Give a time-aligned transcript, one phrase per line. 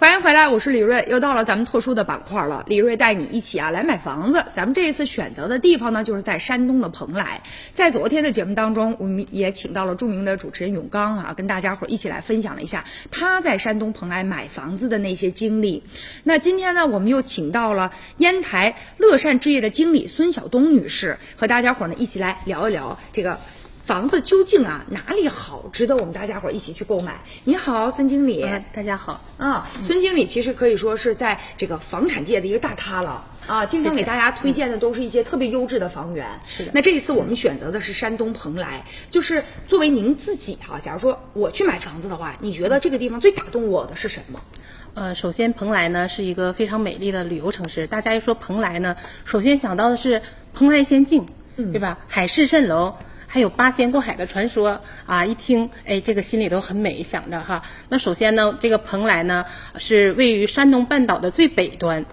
[0.00, 2.64] 欢迎回来，我是李瑞，又到了咱们特殊的板块了。
[2.66, 4.42] 李瑞带你一起啊来买房子。
[4.54, 7.42] 咱们这一次选择的地方呢，就是在山东的蓬莱。
[7.74, 15.82] 在昨天的节目当中，我们也请到了著名的主持人永刚啊，跟大家伙一起来分享了一下他在山东蓬莱买房子的那些经历。
[16.24, 23.38] 那今天呢，我们又请到了烟台乐善置业的经理孙晓东女士，和大家伙呢一起来聊一聊这个。
[23.82, 27.22] 房子究竟啊哪里好，值得我们大家伙儿一起去购买？
[27.44, 28.42] 你好，孙经理。
[28.42, 29.20] 哎，大家好。
[29.38, 36.40] 啊，孙经理其实可以说是在这个房产界的一个大咖了啊，经常给大家推荐的都是一些特别优质的房源。
[36.46, 36.70] 是的。
[36.74, 44.40] 那这一次我们选择的是山东蓬莱，就是作为您自己哈，假如说我去买房子的话，你觉得这个地方最打动我的是什么？
[44.94, 50.22] 呃，首先蓬莱呢是一个非常美丽的旅游城市，大家一说蓬莱呢，首先想到的是
[50.54, 51.26] 蓬莱仙境，
[51.56, 51.98] 对吧？
[52.06, 52.94] 海市蜃楼。
[53.32, 55.24] 还有八仙过海的传说啊！
[55.24, 57.62] 一听，哎，这个心里都很美，想着哈。
[57.88, 59.44] 那首先呢，这个蓬莱呢
[59.78, 62.04] 是位于山东半岛的最北端，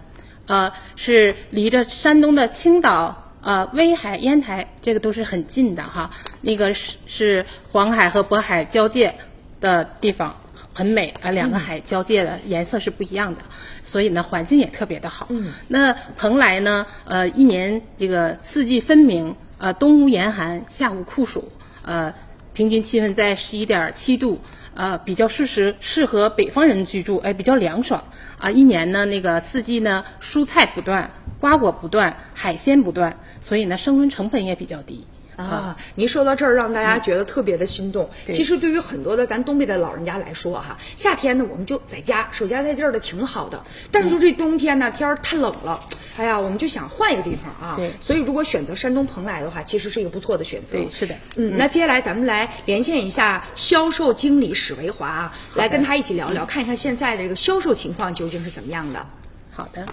[0.45, 6.11] 呃，是离着山东的青岛、呃威海、烟台这个都是很近的哈。
[6.41, 9.15] 那个是是黄海和渤海交界
[9.59, 10.39] 的地方，
[10.71, 11.31] 很美啊。
[11.31, 13.41] 两个海交界的颜色是不一样的，
[13.83, 15.25] 所以呢，环境也特别的好。
[15.31, 15.51] 嗯。
[15.67, 19.35] 那蓬莱呢，呃，一年这个四季分明。
[19.57, 22.13] 呃，冬无严寒，夏无酷暑，呃，
[22.53, 24.39] 平均气温在十一点七度，
[24.75, 28.03] 呃，比较适时适合北方人居住，哎，比较凉爽
[28.37, 28.51] 啊。
[28.51, 35.05] 一年呢，那个四季呢，蔬菜不断，瓜果不断，海鲜不断，所以呢，生存成本也比较低。
[35.35, 38.09] 啊，您说到这儿，让大家觉得特别的心动。
[38.31, 45.79] 其实对于很多的咱东北的老人家来说，哈，夏天呢我们就在家守家在地儿的挺好的，但是就这冬天呢天儿太冷了，
[46.17, 47.75] 哎呀，我们就想换一个地方啊。
[47.75, 47.91] 对。
[47.99, 50.77] 所以如果选择山东蓬莱的话，其实是一个不错的选择。
[50.77, 51.15] 对，是的。
[51.35, 59.05] 嗯，那接下来咱们来连线一下销售经理史维华啊，来跟他一起聊聊，看一看现在的这个销售情况究竟是怎么样的。
[59.51, 59.85] 好的。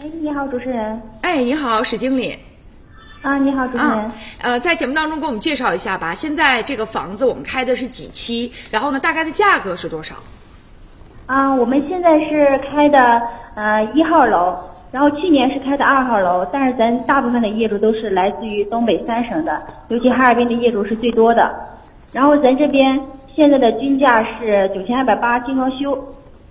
[0.00, 1.02] 哎，你好，主持人。
[1.22, 2.38] 哎，你好，史经理。
[3.22, 4.12] 啊，你好，主持人。
[4.38, 6.14] 呃，在节目当中给我们介绍一下吧。
[6.14, 8.50] 现在这个房子我们开的是几期？
[8.70, 10.16] 然后呢，大概的价格是多少？
[11.30, 13.22] 啊，我们现在是开的
[13.54, 14.52] 呃一号楼，
[14.90, 21.48] 然后去年是开的二号楼，但是咱大部分的业主都是来自于东北三省的，尤其哈尔滨的业主是最多的。
[22.12, 23.00] 然后咱这边
[23.32, 25.96] 现在的均价是九千二百八，精装修，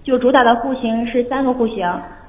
[0.01, 1.85] 就主打的户型是三个户型。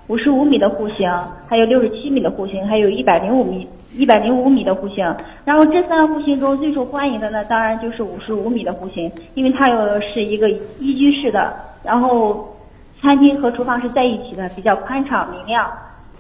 [0.09, 1.09] 五十五米的户型，
[1.47, 5.05] 还有六十七米的户型，还有一百零五米、一百零五米的户型。
[5.45, 12.57] 然后这三个户型中最受欢迎的呢，当然就是五十五米的户型，因为它有是一个一居室的，然后
[13.01, 15.71] 餐厅和厨房是在一起的，比较宽敞明亮。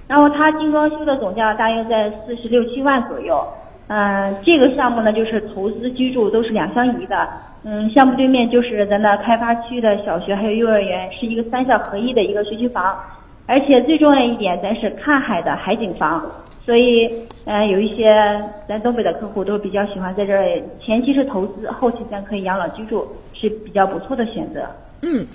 [0.08, 3.41] 然后它精装修的总价大约在四十六七万左右。
[3.87, 7.28] 嗯，这个项目呢就是投资居住都是两相宜的。
[7.64, 12.97] 嗯，项目对面就是咱的开发区的小学还有幼儿园，是一个三校合一的一个学区房。
[13.47, 16.25] 而且最重要一点，咱是看海的海景房，
[16.70, 17.10] 所以，
[17.47, 18.14] 呃，有一些
[18.69, 24.64] 咱东北的客户都比较喜欢在这儿，前期是投资，后期咱可以养老居住，是比较不错的选择。
[25.00, 25.26] 嗯，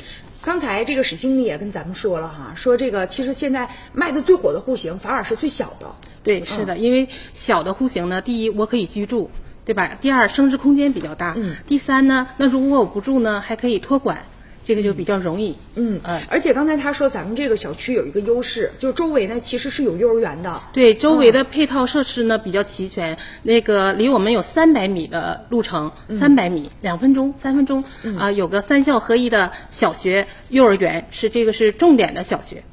[0.42, 5.88] 刚才这个史经理也跟咱们说了哈，说这个其实现在卖的最火的户型反而是最小的。
[6.24, 9.30] 对，是的，因为小的户型呢，第一我可以居住，
[9.66, 9.92] 对吧？
[10.00, 11.34] 第二升值空间比较大。
[11.36, 11.54] 嗯。
[11.68, 14.18] 第三呢，那如果我不住呢，还可以托管。
[14.66, 27.84] 这个就比较容易，嗯嗯，而且刚才他说咱们这个小区有一个优势，就是周围呢其实是有幼儿园的，对，周围的配套设施呢比较齐全，那个离我们有三百米的路程，三百米两分钟三分钟。
[28.18, 32.64] 啊，有个三校合一的小学幼儿园，是这个是重点的小学。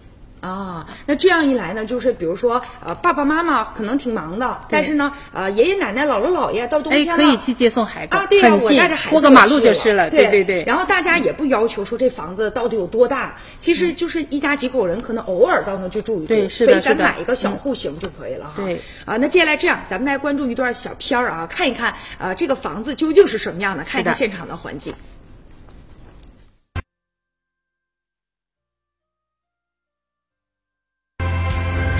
[0.43, 10.65] 啊，那这样一来呢，就是比如说，呃，爸爸妈妈可能挺忙的，但是呢，呃，爷爷奶奶、姥姥姥爷到冬天了，可以去接送孩子啊，对呀，我带着孩子过个马路就是了，对对对。
[10.65, 18.55] 然后大家也不要求说这房子到底有多大，其实就是一家几口人可能偶尔到那去住一住，所以咱买一个小户型就可以了哈。
[18.57, 24.93] 对，啊，那接下来这样，咱们来关注一段小片儿啊，看一看啊，这个房子究竟是什么样的，看一看现场的环境。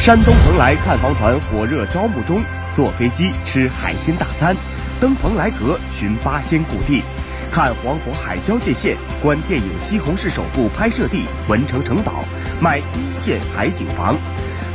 [0.03, 2.43] 山东蓬莱看房团火热招募中，
[2.75, 4.53] 坐飞机吃海鲜大餐，
[5.01, 7.05] 登蓬莱阁寻八仙故地，
[7.53, 12.25] 看黄渤海交界线，观电影《西红柿首部》拍摄地文成城堡，
[12.61, 14.17] 买一线海景房，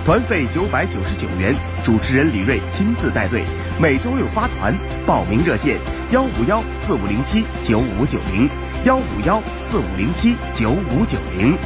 [0.06, 1.54] 团费九百九十九元，
[1.84, 3.44] 主持人李锐亲自带队，
[3.78, 4.74] 每周六发团，
[5.06, 5.78] 报名热线
[6.12, 8.50] 幺五幺四五零七九五九零，
[8.86, 11.58] 幺五幺四五零七九五九零。